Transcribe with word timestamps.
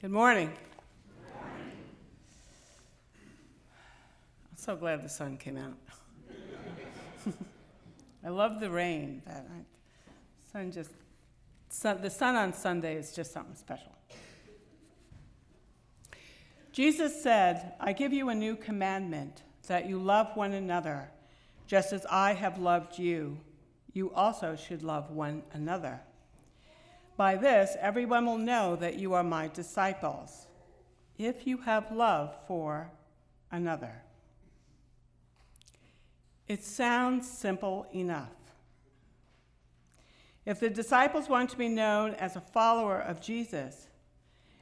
Good 0.00 0.12
morning. 0.12 0.50
I'm 4.50 4.56
so 4.56 4.74
glad 4.74 5.02
the 5.02 5.10
sun 5.10 5.36
came 5.36 5.58
out. 5.58 5.76
I 8.24 8.30
love 8.30 8.60
the 8.60 8.70
rain, 8.70 9.20
but 9.26 9.34
I, 9.34 9.60
sun 10.50 10.72
just 10.72 10.88
sun, 11.68 12.00
the 12.00 12.08
sun 12.08 12.34
on 12.34 12.54
Sunday 12.54 12.96
is 12.96 13.12
just 13.12 13.30
something 13.30 13.54
special. 13.54 13.92
Jesus 16.72 17.22
said, 17.22 17.74
"I 17.78 17.92
give 17.92 18.14
you 18.14 18.30
a 18.30 18.34
new 18.34 18.56
commandment 18.56 19.42
that 19.66 19.86
you 19.86 19.98
love 19.98 20.34
one 20.34 20.52
another, 20.52 21.10
just 21.66 21.92
as 21.92 22.06
I 22.06 22.32
have 22.32 22.56
loved 22.56 22.98
you. 22.98 23.38
You 23.92 24.14
also 24.14 24.56
should 24.56 24.82
love 24.82 25.10
one 25.10 25.42
another." 25.52 26.00
By 27.20 27.36
this, 27.36 27.76
everyone 27.78 28.24
will 28.24 28.38
know 28.38 28.76
that 28.76 28.98
you 28.98 29.12
are 29.12 29.22
my 29.22 29.48
disciples, 29.48 30.46
if 31.18 31.46
you 31.46 31.58
have 31.58 31.92
love 31.92 32.34
for 32.48 32.90
another. 33.52 33.92
It 36.48 36.64
sounds 36.64 37.28
simple 37.28 37.86
enough. 37.92 38.32
If 40.46 40.60
the 40.60 40.70
disciples 40.70 41.28
want 41.28 41.50
to 41.50 41.58
be 41.58 41.68
known 41.68 42.14
as 42.14 42.36
a 42.36 42.40
follower 42.40 42.98
of 42.98 43.20
Jesus, 43.20 43.88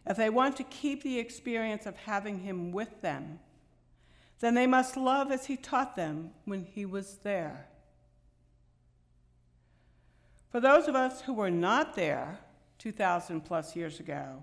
if 0.05 0.17
they 0.17 0.29
want 0.29 0.57
to 0.57 0.65
keep 0.65 1.05
the 1.05 1.21
experience 1.21 1.87
of 1.87 1.95
having 1.95 2.41
him 2.41 2.73
with 2.73 3.03
them, 3.03 3.39
then 4.41 4.55
they 4.55 4.67
must 4.67 4.97
love 4.97 5.31
as 5.31 5.47
he 5.47 5.57
taught 5.57 5.95
them 5.95 6.33
when 6.45 6.65
he 6.65 6.85
was 6.85 7.19
there. 7.23 7.69
For 10.51 10.59
those 10.59 10.89
of 10.89 10.97
us 10.97 11.21
who 11.21 11.35
were 11.35 11.53
not 11.53 11.95
there, 11.95 12.41
2,000 12.79 13.41
plus 13.43 13.75
years 13.77 14.01
ago, 14.01 14.43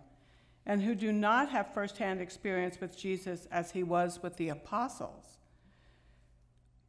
and 0.65 0.81
who 0.81 0.95
do 0.95 1.11
not 1.11 1.49
have 1.49 1.73
firsthand 1.73 2.21
experience 2.21 2.79
with 2.81 2.97
Jesus 2.97 3.47
as 3.51 3.71
he 3.71 3.83
was 3.83 4.21
with 4.21 4.37
the 4.37 4.49
apostles. 4.49 5.37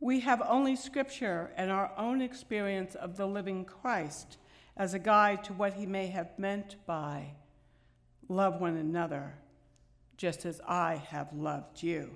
We 0.00 0.20
have 0.20 0.42
only 0.46 0.76
Scripture 0.76 1.52
and 1.56 1.70
our 1.70 1.92
own 1.96 2.20
experience 2.20 2.94
of 2.94 3.16
the 3.16 3.26
living 3.26 3.64
Christ 3.64 4.38
as 4.76 4.92
a 4.92 4.98
guide 4.98 5.44
to 5.44 5.52
what 5.52 5.74
he 5.74 5.86
may 5.86 6.08
have 6.08 6.38
meant 6.38 6.76
by 6.86 7.32
love 8.28 8.60
one 8.60 8.76
another, 8.76 9.34
just 10.16 10.44
as 10.44 10.60
I 10.66 10.96
have 11.08 11.32
loved 11.32 11.82
you. 11.82 12.10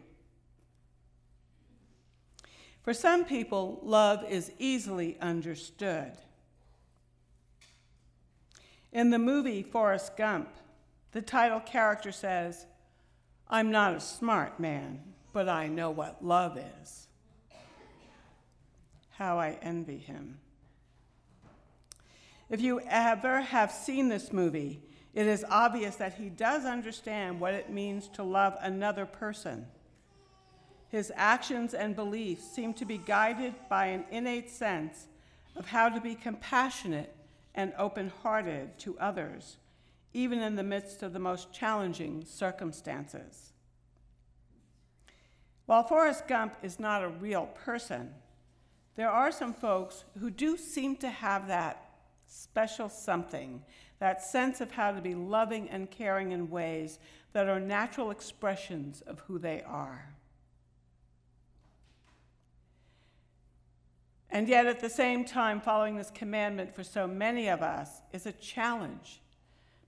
For 2.83 2.95
some 2.95 3.25
people, 3.25 3.81
love 3.83 4.25
is 4.29 4.53
easily 4.59 5.19
understood. 5.21 6.13
In 8.93 9.11
the 9.11 9.19
movie 9.19 9.63
Forrest 9.63 10.17
Gump, 10.17 10.49
the 11.13 11.23
title 11.23 11.61
character 11.61 12.13
says, 12.13 12.67
I'm 13.49 13.71
not 13.71 13.95
a 13.95 14.01
smart 14.01 14.59
man, 14.59 15.01
but 15.33 15.49
I 15.49 15.69
know 15.69 15.91
what 15.91 16.25
love 16.25 16.59
is. 16.83 17.07
How 19.11 19.39
I 19.39 19.59
envy 19.63 19.99
him. 19.99 20.39
If 22.49 22.61
you 22.61 22.81
ever 22.89 23.41
have 23.41 23.71
seen 23.71 24.09
this 24.09 24.33
movie, 24.33 24.83
it 25.15 25.27
is 25.27 25.45
obvious 25.49 25.97
that 25.97 26.15
he 26.15 26.29
does 26.29 26.65
understand 26.65 27.39
what 27.39 27.55
it 27.55 27.71
means 27.71 28.09
to 28.09 28.23
love 28.23 28.57
another 28.61 29.07
person. 29.07 29.67
His 30.89 31.13
actions 31.15 31.75
and 31.75 31.95
beliefs 31.95 32.45
seem 32.45 32.75
to 32.75 32.85
be 32.85 32.99
guided 32.99 33.55
by 33.69 33.87
an 33.87 34.05
innate 34.11 34.51
sense 34.51 35.07
of 35.55 35.67
how 35.67 35.89
to 35.89 36.01
be 36.01 36.17
compassionate 36.17 37.15
and 37.55 37.73
open 37.79 38.13
hearted 38.23 38.79
to 38.79 38.99
others, 38.99 39.57
even 40.13 40.41
in 40.41 40.57
the 40.57 40.63
midst 40.63 41.03
of 41.03 41.13
the 41.13 41.19
most 41.19 41.53
challenging 41.53 42.25
circumstances. 42.25 43.53
While 45.67 45.85
Forrest 45.85 46.27
Gump 46.27 46.57
is 46.63 46.81
not 46.81 47.05
a 47.05 47.09
real 47.09 47.47
person, 47.47 48.11
there 48.97 49.11
are 49.11 49.31
some 49.31 49.55
folks 49.55 50.05
who 50.19 50.31
do 50.31 50.57
seem 50.57 50.97
to 50.97 51.09
have 51.09 51.49
that 51.49 51.91
special 52.27 52.89
something, 52.89 53.63
that 53.99 54.23
sense 54.23 54.61
of 54.61 54.73
how 54.73 54.93
to 54.93 55.01
be 55.01 55.15
loving 55.15 55.69
and 55.69 55.91
caring 55.91 56.33
in 56.33 56.51
ways 56.51 56.99
that 57.33 57.49
are 57.49 57.61
natural 57.61 58.11
expressions 58.11 59.01
of 59.03 59.21
who 59.21 59.39
they 59.39 59.63
are. 59.63 60.15
And 64.33 64.49
yet, 64.49 64.67
at 64.67 64.81
the 64.81 64.91
same 64.91 65.25
time, 65.25 65.61
following 65.61 65.97
this 65.97 66.11
commandment 66.15 66.75
for 66.75 66.85
so 66.85 67.07
many 67.07 67.49
of 67.49 67.63
us 67.63 68.01
is 68.13 68.27
a 68.27 68.33
challenge 68.33 69.21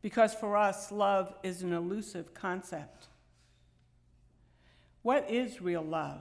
because 0.03 0.35
for 0.35 0.57
us, 0.57 0.91
love 0.91 1.33
is 1.45 1.63
an 1.63 1.73
elusive 1.73 2.35
concept. 2.35 3.07
What 5.03 5.31
is 5.31 5.63
real 5.63 5.83
love? 5.83 6.21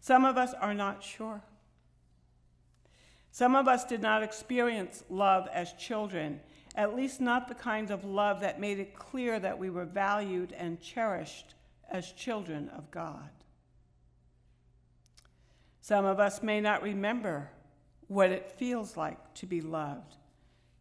Some 0.00 0.24
of 0.24 0.36
us 0.36 0.54
are 0.60 0.74
not 0.74 1.02
sure. 1.02 1.42
Some 3.32 3.56
of 3.56 3.66
us 3.66 3.84
did 3.84 4.00
not 4.00 4.22
experience 4.22 5.02
love 5.10 5.48
as 5.52 5.72
children, 5.72 6.40
at 6.76 6.94
least 6.94 7.20
not 7.20 7.48
the 7.48 7.54
kind 7.54 7.90
of 7.90 8.04
love 8.04 8.40
that 8.40 8.60
made 8.60 8.78
it 8.78 8.94
clear 8.94 9.40
that 9.40 9.58
we 9.58 9.70
were 9.70 9.84
valued 9.84 10.52
and 10.52 10.80
cherished 10.80 11.54
as 11.90 12.12
children 12.12 12.68
of 12.76 12.90
God. 12.92 13.30
Some 15.84 16.06
of 16.06 16.18
us 16.18 16.42
may 16.42 16.62
not 16.62 16.82
remember 16.82 17.50
what 18.08 18.30
it 18.30 18.50
feels 18.52 18.96
like 18.96 19.34
to 19.34 19.44
be 19.44 19.60
loved 19.60 20.16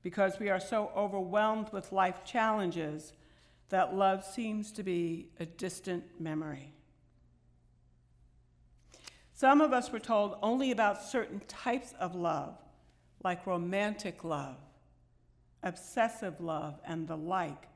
because 0.02 0.40
we 0.40 0.50
are 0.50 0.62
so 0.62 0.92
overwhelmed 0.96 1.68
with 1.74 1.92
life 1.92 2.24
challenges 2.24 3.12
that 3.68 3.94
love 3.94 4.24
seems 4.24 4.72
to 4.72 4.82
be 4.82 5.28
a 5.42 5.46
distant 5.46 6.06
memory. 6.22 6.72
Some 9.34 9.60
of 9.60 9.74
us 9.74 9.92
were 9.92 10.00
told 10.00 10.38
only 10.42 10.72
about 10.72 11.04
certain 11.04 11.42
types 11.50 11.94
of 12.00 12.16
love, 12.16 12.56
like 13.26 13.46
romantic 13.46 14.24
love, 14.24 14.56
obsessive 15.64 16.40
love, 16.40 16.80
and 16.88 17.10
the 17.10 17.18
like, 17.18 17.68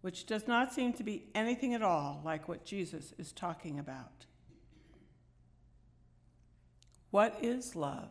which 0.00 0.24
does 0.24 0.48
not 0.48 0.72
seem 0.72 0.94
to 0.94 1.02
be 1.02 1.24
anything 1.34 1.74
at 1.74 1.82
all 1.82 2.22
like 2.24 2.48
what 2.48 2.64
Jesus 2.64 3.12
is 3.18 3.32
talking 3.32 3.78
about. 3.78 4.24
What 7.14 7.38
is 7.44 7.76
love? 7.76 8.08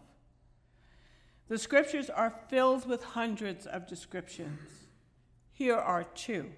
The 1.50 1.58
scriptures 1.58 2.10
are 2.10 2.34
filled 2.48 2.88
with 2.88 3.04
hundreds 3.04 3.66
of 3.66 3.86
descriptions. 3.86 4.70
Here 5.52 5.76
are 5.76 6.06
two. 6.06 6.50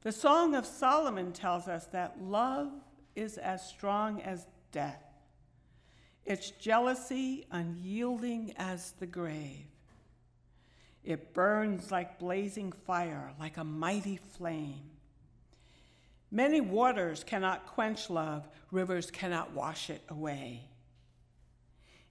The 0.00 0.12
Song 0.12 0.54
of 0.54 0.64
Solomon 0.64 1.32
tells 1.32 1.68
us 1.68 1.84
that 1.88 2.22
love 2.22 2.72
is 3.14 3.36
as 3.36 3.68
strong 3.68 4.22
as 4.22 4.46
death, 4.72 5.04
its 6.24 6.52
jealousy 6.52 7.44
unyielding 7.50 8.54
as 8.56 8.92
the 8.92 9.06
grave. 9.06 9.66
It 11.04 11.34
burns 11.34 11.92
like 11.92 12.18
blazing 12.18 12.72
fire, 12.72 13.34
like 13.38 13.58
a 13.58 13.64
mighty 13.64 14.16
flame. 14.16 14.88
Many 16.30 16.60
waters 16.60 17.24
cannot 17.24 17.66
quench 17.66 18.08
love, 18.08 18.48
rivers 18.70 19.10
cannot 19.10 19.52
wash 19.52 19.90
it 19.90 20.02
away. 20.08 20.68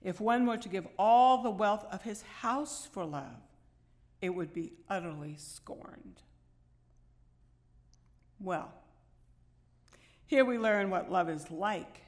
If 0.02 0.20
one 0.20 0.46
were 0.46 0.58
to 0.58 0.70
give 0.70 0.88
all 0.98 1.42
the 1.42 1.50
wealth 1.50 1.86
of 1.92 2.04
his 2.04 2.22
house 2.22 2.88
for 2.92 3.06
love, 3.06 3.42
it 4.22 4.30
would 4.30 4.54
be 4.54 4.74
utterly 4.90 5.36
scorned. 5.38 6.22
Well, 8.40 8.74
here 10.26 10.46
we 10.46 10.58
learn 10.58 10.90
what 10.90 11.12
love 11.12 11.30
is 11.30 11.50
like, 11.50 12.02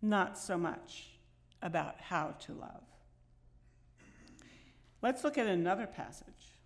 not 0.00 0.38
so 0.38 0.56
much 0.56 1.10
about 1.62 2.00
how 2.00 2.34
to 2.40 2.52
love. 2.52 2.82
Let's 5.02 5.24
look 5.24 5.38
at 5.38 5.46
another 5.46 5.86
passage. 5.86 6.57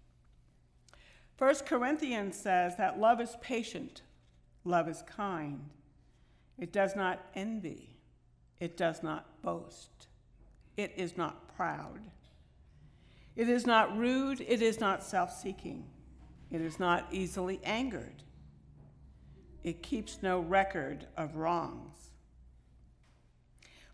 1 1.43 1.57
Corinthians 1.67 2.39
says 2.39 2.77
that 2.77 3.01
love 3.01 3.21
is 3.21 3.37
patient, 3.41 4.03
love 4.63 4.89
is 4.89 5.03
kind. 5.09 5.71
It 6.57 6.73
does 6.73 6.95
not 6.95 7.19
envy, 7.35 7.97
it 8.61 8.77
does 8.77 9.03
not 9.03 9.43
boast, 9.43 10.07
it 10.77 10.93
is 10.97 11.17
not 11.17 11.53
proud. 11.57 11.99
It 13.35 13.49
is 13.49 13.67
not 13.67 13.99
rude, 13.99 14.41
it 14.41 14.63
is 14.63 14.79
not 14.79 15.03
self 15.03 15.37
seeking, 15.37 15.85
it 16.53 16.61
is 16.61 16.79
not 16.79 17.09
easily 17.11 17.59
angered. 17.65 18.23
It 19.65 19.83
keeps 19.83 20.23
no 20.23 20.39
record 20.39 21.09
of 21.17 21.35
wrongs. 21.35 22.13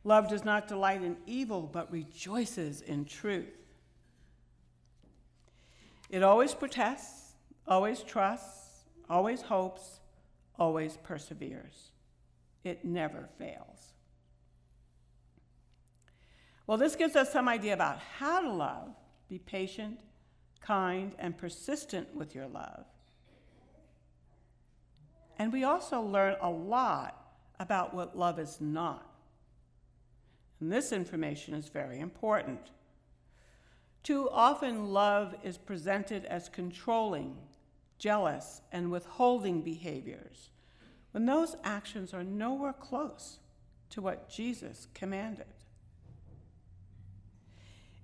Love 0.05 0.29
does 0.29 0.45
not 0.45 0.69
delight 0.69 1.03
in 1.03 1.17
evil, 1.25 1.63
but 1.63 1.91
rejoices 1.91 2.83
in 2.83 3.07
truth. 3.07 3.57
It 6.11 6.23
always 6.23 6.53
protests 6.53 7.28
always 7.69 8.03
trusts, 8.03 8.85
always 9.09 9.43
hopes, 9.43 10.01
always 10.59 10.97
perseveres. 10.97 11.91
It 12.65 12.85
never 12.85 13.29
fails. 13.39 13.93
Well, 16.67 16.79
this 16.79 16.97
gives 16.97 17.17
us 17.17 17.33
some 17.33 17.49
idea 17.49 17.73
about 17.73 17.99
how 18.19 18.41
to 18.41 18.51
love 18.51 18.95
be 19.29 19.39
patient, 19.39 20.01
kind, 20.61 21.13
and 21.19 21.37
persistent 21.37 22.15
with 22.15 22.35
your 22.35 22.47
love. 22.47 22.87
And 25.39 25.53
we 25.53 25.65
also 25.65 26.01
learn 26.01 26.37
a 26.41 26.51
lot 26.51 27.15
about 27.61 27.95
what 27.95 28.17
love 28.17 28.39
is 28.39 28.61
not. 28.61 29.07
And 30.61 30.73
this 30.73 30.93
information 30.93 31.55
is 31.55 31.69
very 31.69 32.01
important. 32.01 32.71
Too 34.03 34.29
often, 34.31 34.93
love 34.93 35.35
is 35.45 35.59
presented 35.59 36.25
as 36.25 36.49
controlling, 36.49 37.37
jealous, 37.99 38.63
and 38.73 38.91
withholding 38.91 39.63
behaviors 39.63 40.51
when 41.13 41.27
those 41.27 41.57
actions 41.65 42.13
are 42.13 42.25
nowhere 42.25 42.73
close 42.73 43.39
to 43.91 44.01
what 44.01 44.29
Jesus 44.29 44.87
commanded. 44.95 45.47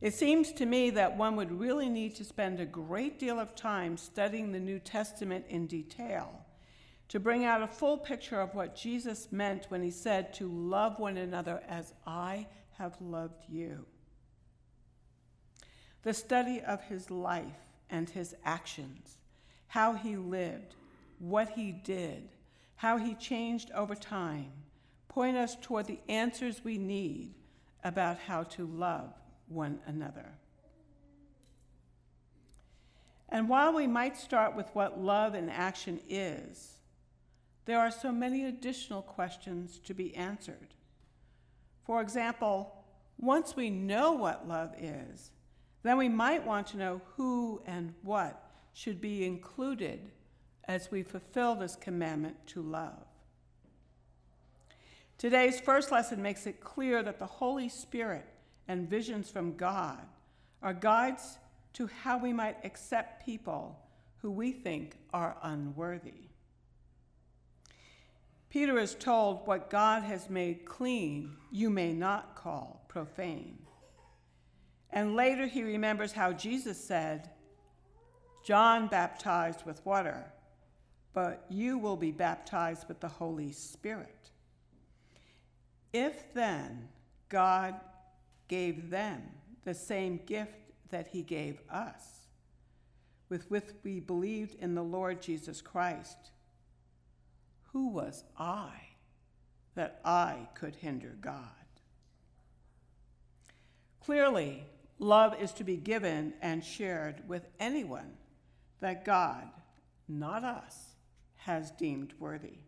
It 0.00 0.14
seems 0.14 0.52
to 0.52 0.66
me 0.66 0.90
that 0.90 1.16
one 1.16 1.36
would 1.36 1.60
really 1.60 1.88
need 1.88 2.14
to 2.16 2.24
spend 2.24 2.60
a 2.60 2.66
great 2.66 3.18
deal 3.18 3.38
of 3.38 3.54
time 3.54 3.96
studying 3.96 4.52
the 4.52 4.60
New 4.60 4.78
Testament 4.78 5.46
in 5.48 5.66
detail 5.66 6.44
to 7.08 7.20
bring 7.20 7.44
out 7.44 7.62
a 7.62 7.66
full 7.66 7.98
picture 7.98 8.40
of 8.40 8.54
what 8.54 8.76
Jesus 8.76 9.28
meant 9.30 9.66
when 9.68 9.82
he 9.82 9.90
said 9.90 10.34
to 10.34 10.50
love 10.50 10.98
one 10.98 11.16
another 11.16 11.62
as 11.68 11.94
I 12.06 12.46
have 12.78 13.00
loved 13.00 13.44
you. 13.48 13.86
The 16.02 16.14
study 16.14 16.60
of 16.60 16.82
his 16.82 17.10
life 17.10 17.44
and 17.88 18.10
his 18.10 18.34
actions, 18.44 19.18
how 19.74 19.92
he 19.92 20.14
lived, 20.14 20.76
what 21.18 21.48
he 21.48 21.72
did, 21.72 22.28
how 22.76 22.96
he 22.96 23.12
changed 23.16 23.72
over 23.74 23.96
time, 23.96 24.52
point 25.08 25.36
us 25.36 25.56
toward 25.60 25.84
the 25.86 25.98
answers 26.08 26.62
we 26.62 26.78
need 26.78 27.34
about 27.82 28.16
how 28.16 28.44
to 28.44 28.64
love 28.68 29.12
one 29.48 29.80
another. 29.84 30.30
And 33.28 33.48
while 33.48 33.74
we 33.74 33.88
might 33.88 34.16
start 34.16 34.54
with 34.54 34.68
what 34.74 35.00
love 35.00 35.34
in 35.34 35.48
action 35.48 35.98
is, 36.08 36.74
there 37.64 37.80
are 37.80 37.90
so 37.90 38.12
many 38.12 38.44
additional 38.44 39.02
questions 39.02 39.80
to 39.86 39.92
be 39.92 40.14
answered. 40.14 40.72
For 41.84 42.00
example, 42.00 42.84
once 43.18 43.56
we 43.56 43.70
know 43.70 44.12
what 44.12 44.46
love 44.46 44.72
is, 44.78 45.32
then 45.82 45.96
we 45.96 46.08
might 46.08 46.46
want 46.46 46.68
to 46.68 46.76
know 46.76 47.00
who 47.16 47.60
and 47.66 47.92
what 48.02 48.43
should 48.74 49.00
be 49.00 49.24
included 49.24 50.10
as 50.64 50.90
we 50.90 51.02
fulfill 51.02 51.54
this 51.54 51.76
commandment 51.76 52.36
to 52.48 52.60
love. 52.60 53.06
Today's 55.16 55.60
first 55.60 55.92
lesson 55.92 56.20
makes 56.20 56.46
it 56.46 56.60
clear 56.60 57.02
that 57.02 57.18
the 57.18 57.26
Holy 57.26 57.68
Spirit 57.68 58.26
and 58.66 58.90
visions 58.90 59.30
from 59.30 59.56
God 59.56 60.00
are 60.60 60.74
guides 60.74 61.38
to 61.74 61.88
how 62.02 62.18
we 62.18 62.32
might 62.32 62.56
accept 62.64 63.24
people 63.24 63.78
who 64.18 64.30
we 64.30 64.52
think 64.52 64.96
are 65.12 65.36
unworthy. 65.42 66.28
Peter 68.50 68.78
is 68.78 68.94
told, 68.94 69.46
What 69.46 69.70
God 69.70 70.02
has 70.02 70.30
made 70.30 70.64
clean, 70.64 71.36
you 71.50 71.70
may 71.70 71.92
not 71.92 72.34
call 72.34 72.84
profane. 72.88 73.58
And 74.90 75.14
later 75.14 75.46
he 75.46 75.62
remembers 75.62 76.12
how 76.12 76.32
Jesus 76.32 76.82
said, 76.82 77.30
John 78.44 78.88
baptized 78.88 79.64
with 79.64 79.84
water, 79.86 80.22
but 81.14 81.46
you 81.48 81.78
will 81.78 81.96
be 81.96 82.12
baptized 82.12 82.86
with 82.86 83.00
the 83.00 83.08
Holy 83.08 83.52
Spirit. 83.52 84.30
If 85.94 86.34
then 86.34 86.88
God 87.30 87.74
gave 88.48 88.90
them 88.90 89.22
the 89.64 89.72
same 89.72 90.20
gift 90.26 90.52
that 90.90 91.08
he 91.08 91.22
gave 91.22 91.58
us, 91.70 92.26
with 93.30 93.50
which 93.50 93.70
we 93.82 93.98
believed 93.98 94.56
in 94.60 94.74
the 94.74 94.84
Lord 94.84 95.22
Jesus 95.22 95.62
Christ, 95.62 96.30
who 97.72 97.88
was 97.88 98.24
I 98.38 98.72
that 99.74 100.00
I 100.04 100.48
could 100.54 100.74
hinder 100.74 101.16
God? 101.18 101.38
Clearly, 104.04 104.66
love 104.98 105.34
is 105.40 105.52
to 105.52 105.64
be 105.64 105.78
given 105.78 106.34
and 106.42 106.62
shared 106.62 107.26
with 107.26 107.48
anyone 107.58 108.18
that 108.84 109.02
God, 109.02 109.48
not 110.06 110.44
us, 110.44 110.90
has 111.36 111.70
deemed 111.70 112.12
worthy. 112.18 112.58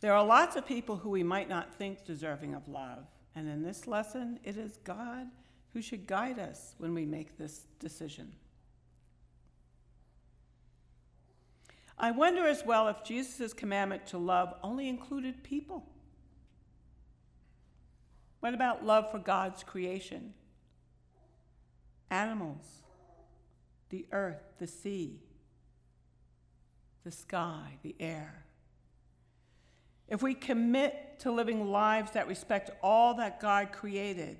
There 0.00 0.12
are 0.12 0.22
lots 0.22 0.56
of 0.56 0.66
people 0.66 0.98
who 0.98 1.08
we 1.08 1.22
might 1.22 1.48
not 1.48 1.74
think 1.74 2.04
deserving 2.04 2.52
of 2.54 2.68
love, 2.68 3.06
and 3.34 3.48
in 3.48 3.62
this 3.62 3.86
lesson, 3.86 4.38
it 4.44 4.58
is 4.58 4.76
God 4.84 5.28
who 5.72 5.80
should 5.80 6.06
guide 6.06 6.38
us 6.38 6.74
when 6.76 6.92
we 6.92 7.06
make 7.06 7.38
this 7.38 7.64
decision. 7.80 8.34
I 11.96 12.10
wonder 12.10 12.46
as 12.46 12.66
well 12.66 12.88
if 12.88 13.02
Jesus' 13.02 13.54
commandment 13.54 14.06
to 14.08 14.18
love 14.18 14.52
only 14.62 14.86
included 14.86 15.42
people. 15.42 15.88
What 18.40 18.52
about 18.52 18.84
love 18.84 19.10
for 19.10 19.18
God's 19.18 19.64
creation? 19.64 20.34
Animals, 22.10 22.81
the 23.92 24.06
earth, 24.10 24.42
the 24.58 24.66
sea, 24.66 25.20
the 27.04 27.12
sky, 27.12 27.78
the 27.82 27.94
air. 28.00 28.44
If 30.08 30.22
we 30.22 30.34
commit 30.34 31.20
to 31.20 31.30
living 31.30 31.70
lives 31.70 32.12
that 32.12 32.26
respect 32.26 32.70
all 32.82 33.14
that 33.14 33.38
God 33.38 33.70
created 33.70 34.38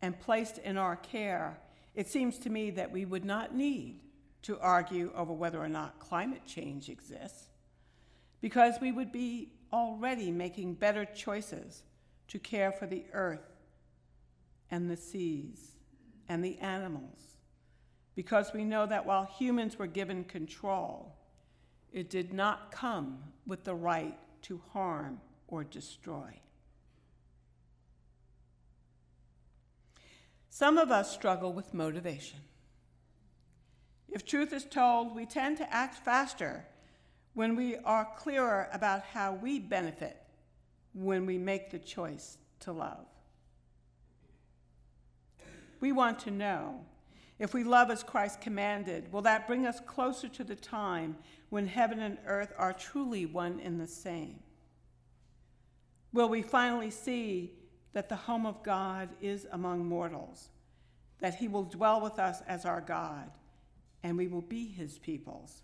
and 0.00 0.18
placed 0.18 0.58
in 0.58 0.78
our 0.78 0.96
care, 0.96 1.60
it 1.94 2.08
seems 2.08 2.38
to 2.40 2.50
me 2.50 2.70
that 2.70 2.90
we 2.90 3.04
would 3.04 3.26
not 3.26 3.54
need 3.54 4.00
to 4.42 4.58
argue 4.58 5.12
over 5.14 5.32
whether 5.32 5.60
or 5.60 5.68
not 5.68 5.98
climate 5.98 6.46
change 6.46 6.88
exists, 6.88 7.48
because 8.40 8.80
we 8.80 8.90
would 8.90 9.12
be 9.12 9.50
already 9.70 10.30
making 10.30 10.74
better 10.74 11.04
choices 11.04 11.82
to 12.28 12.38
care 12.38 12.72
for 12.72 12.86
the 12.86 13.04
earth 13.12 13.50
and 14.70 14.90
the 14.90 14.96
seas 14.96 15.72
and 16.28 16.42
the 16.42 16.56
animals, 16.58 17.18
because 18.18 18.52
we 18.52 18.64
know 18.64 18.84
that 18.84 19.06
while 19.06 19.30
humans 19.38 19.78
were 19.78 19.86
given 19.86 20.24
control, 20.24 21.14
it 21.92 22.10
did 22.10 22.32
not 22.32 22.72
come 22.72 23.16
with 23.46 23.62
the 23.62 23.76
right 23.76 24.18
to 24.42 24.60
harm 24.72 25.20
or 25.46 25.62
destroy. 25.62 26.28
Some 30.50 30.78
of 30.78 30.90
us 30.90 31.14
struggle 31.14 31.52
with 31.52 31.72
motivation. 31.72 32.40
If 34.08 34.24
truth 34.24 34.52
is 34.52 34.64
told, 34.64 35.14
we 35.14 35.24
tend 35.24 35.56
to 35.58 35.72
act 35.72 36.04
faster 36.04 36.66
when 37.34 37.54
we 37.54 37.76
are 37.76 38.08
clearer 38.16 38.68
about 38.72 39.02
how 39.02 39.34
we 39.34 39.60
benefit 39.60 40.16
when 40.92 41.24
we 41.24 41.38
make 41.38 41.70
the 41.70 41.78
choice 41.78 42.36
to 42.58 42.72
love. 42.72 43.06
We 45.78 45.92
want 45.92 46.18
to 46.20 46.32
know 46.32 46.80
if 47.38 47.54
we 47.54 47.62
love 47.62 47.90
as 47.90 48.02
Christ 48.02 48.40
commanded, 48.40 49.12
will 49.12 49.22
that 49.22 49.46
bring 49.46 49.66
us 49.66 49.80
closer 49.80 50.28
to 50.28 50.44
the 50.44 50.56
time 50.56 51.16
when 51.50 51.66
heaven 51.66 52.00
and 52.00 52.18
earth 52.26 52.52
are 52.58 52.72
truly 52.72 53.26
one 53.26 53.60
and 53.60 53.80
the 53.80 53.86
same? 53.86 54.40
Will 56.12 56.28
we 56.28 56.42
finally 56.42 56.90
see 56.90 57.52
that 57.92 58.08
the 58.08 58.16
home 58.16 58.46
of 58.46 58.62
God 58.62 59.08
is 59.20 59.46
among 59.52 59.86
mortals, 59.86 60.48
that 61.20 61.36
he 61.36 61.48
will 61.48 61.64
dwell 61.64 62.00
with 62.00 62.18
us 62.18 62.42
as 62.46 62.64
our 62.64 62.80
God, 62.80 63.30
and 64.02 64.16
we 64.16 64.28
will 64.28 64.42
be 64.42 64.66
his 64.66 64.98
peoples, 64.98 65.62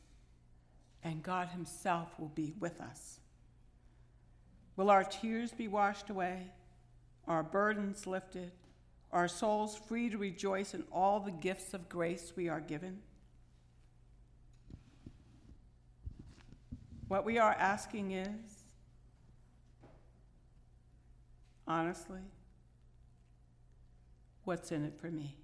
and 1.02 1.22
God 1.22 1.48
himself 1.48 2.18
will 2.18 2.28
be 2.28 2.54
with 2.58 2.80
us. 2.80 3.20
Will 4.76 4.90
our 4.90 5.04
tears 5.04 5.52
be 5.52 5.68
washed 5.68 6.10
away, 6.10 6.50
our 7.28 7.42
burdens 7.42 8.06
lifted, 8.06 8.50
our 9.14 9.28
souls 9.28 9.75
free 9.75 10.11
to 10.11 10.18
rejoice 10.18 10.75
in 10.75 10.85
all 10.92 11.21
the 11.21 11.30
gifts 11.30 11.73
of 11.73 11.88
grace 11.88 12.33
we 12.37 12.50
are 12.50 12.61
given? 12.61 12.99
What 17.09 17.25
we 17.25 17.38
are 17.38 17.52
asking 17.52 18.11
is, 18.12 18.64
honestly, 21.66 22.21
what's 24.44 24.71
in 24.73 24.85
it 24.85 24.99
for 25.00 25.11
me? 25.11 25.37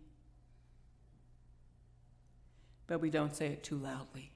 but 2.91 3.01
we 3.01 3.09
don't 3.09 3.37
say 3.37 3.47
it 3.47 3.63
too 3.63 3.77
loudly. 3.77 4.33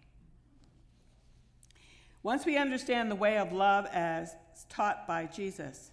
Once 2.23 2.47
we 2.47 2.57
understand 2.57 3.11
the 3.11 3.17
way 3.17 3.37
of 3.37 3.53
love 3.53 3.85
as 3.93 4.37
taught 4.69 5.09
by 5.09 5.27
Jesus, 5.27 5.91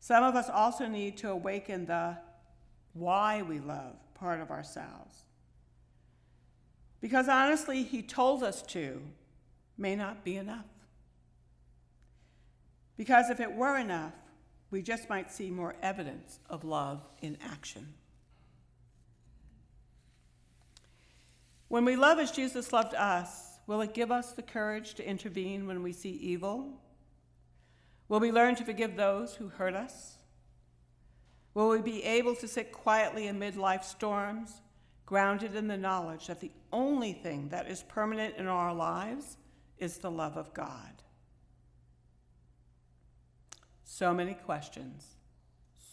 some 0.00 0.24
of 0.24 0.34
us 0.34 0.48
also 0.48 0.86
need 0.86 1.18
to 1.18 1.30
awaken 1.30 1.84
the 1.84 2.16
why 2.98 3.42
we 3.42 3.60
love 3.60 3.96
part 4.14 4.40
of 4.40 4.50
ourselves. 4.50 5.24
Because 7.00 7.28
honestly, 7.28 7.82
he 7.84 8.02
told 8.02 8.42
us 8.42 8.62
to 8.62 9.00
may 9.76 9.94
not 9.94 10.24
be 10.24 10.36
enough. 10.36 10.64
Because 12.96 13.30
if 13.30 13.38
it 13.38 13.54
were 13.54 13.78
enough, 13.78 14.14
we 14.70 14.82
just 14.82 15.08
might 15.08 15.30
see 15.30 15.50
more 15.50 15.74
evidence 15.82 16.40
of 16.50 16.64
love 16.64 17.00
in 17.22 17.38
action. 17.42 17.94
When 21.68 21.84
we 21.84 21.96
love 21.96 22.18
as 22.18 22.32
Jesus 22.32 22.72
loved 22.72 22.94
us, 22.94 23.58
will 23.66 23.80
it 23.82 23.94
give 23.94 24.10
us 24.10 24.32
the 24.32 24.42
courage 24.42 24.94
to 24.94 25.08
intervene 25.08 25.66
when 25.66 25.82
we 25.82 25.92
see 25.92 26.10
evil? 26.10 26.80
Will 28.08 28.20
we 28.20 28.32
learn 28.32 28.56
to 28.56 28.64
forgive 28.64 28.96
those 28.96 29.34
who 29.34 29.48
hurt 29.48 29.74
us? 29.74 30.17
Will 31.58 31.70
we 31.70 31.80
be 31.80 32.04
able 32.04 32.36
to 32.36 32.46
sit 32.46 32.70
quietly 32.70 33.26
amid 33.26 33.56
life's 33.56 33.88
storms, 33.88 34.62
grounded 35.06 35.56
in 35.56 35.66
the 35.66 35.76
knowledge 35.76 36.28
that 36.28 36.38
the 36.38 36.52
only 36.72 37.12
thing 37.12 37.48
that 37.48 37.68
is 37.68 37.82
permanent 37.82 38.36
in 38.36 38.46
our 38.46 38.72
lives 38.72 39.38
is 39.76 39.98
the 39.98 40.08
love 40.08 40.36
of 40.36 40.54
God? 40.54 41.02
So 43.82 44.14
many 44.14 44.34
questions, 44.34 45.16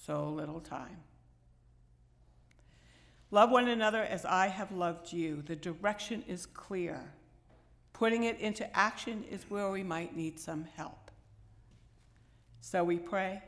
so 0.06 0.30
little 0.30 0.60
time. 0.60 1.00
Love 3.32 3.50
one 3.50 3.68
another 3.68 4.04
as 4.04 4.24
I 4.24 4.50
have 4.50 4.72
loved 4.72 5.12
you. 5.12 5.42
The 5.42 5.56
direction 5.56 6.24
is 6.28 6.46
clear. 6.46 7.12
Putting 7.92 8.26
it 8.26 8.40
into 8.40 8.72
action 8.78 9.24
is 9.32 9.50
where 9.50 9.72
we 9.72 9.82
might 9.82 10.16
need 10.16 10.40
some 10.40 10.68
help. 10.76 11.10
So 12.62 12.84
we 12.84 13.00
pray, 13.00 13.42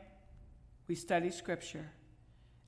we 0.88 0.96
study 0.96 1.30
Scripture, 1.30 1.92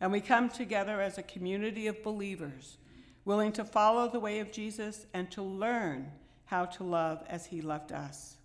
and 0.01 0.11
we 0.11 0.21
come 0.21 0.49
together 0.49 1.01
as 1.01 1.19
a 1.19 1.23
community 1.23 1.87
of 1.87 2.03
believers 2.03 2.79
willing 3.25 3.53
to 3.53 3.65
follow 3.65 4.09
the 4.09 4.21
way 4.21 4.41
of 4.41 4.51
Jesus 4.51 5.07
and 5.13 5.31
to 5.31 5.43
learn 5.43 6.11
how 6.47 6.65
to 6.65 6.85
love 6.85 7.23
as 7.29 7.47
he 7.47 7.61
loved 7.61 7.93
us. 7.93 8.37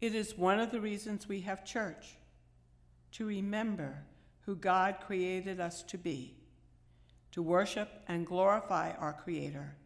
It 0.00 0.14
is 0.14 0.38
one 0.38 0.58
of 0.58 0.70
the 0.70 0.80
reasons 0.80 1.28
we 1.28 1.42
have 1.42 1.64
church, 1.64 2.16
to 3.12 3.26
remember 3.26 4.04
who 4.46 4.56
God 4.56 4.96
created 5.06 5.60
us 5.60 5.82
to 5.84 5.98
be, 5.98 6.34
to 7.32 7.42
worship 7.42 7.88
and 8.08 8.26
glorify 8.26 8.92
our 8.98 9.12
Creator, 9.12 9.76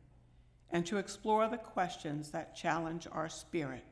and 0.70 0.86
to 0.86 0.98
explore 0.98 1.48
the 1.48 1.56
questions 1.56 2.30
that 2.30 2.56
challenge 2.56 3.06
our 3.10 3.28
spirit 3.28 3.84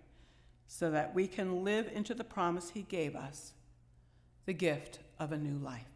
so 0.67 0.91
that 0.91 1.15
we 1.15 1.27
can 1.27 1.65
live 1.65 1.91
into 1.93 2.15
the 2.15 2.25
promise 2.25 2.71
He 2.71 2.83
gave 2.83 3.15
us 3.15 3.53
the 4.47 4.53
gift 4.53 5.01
of 5.19 5.33
a 5.33 5.39
new 5.39 5.59
life. 5.59 5.94